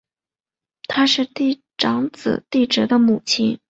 [0.87, 3.59] 她是帝喾长子帝挚的母亲。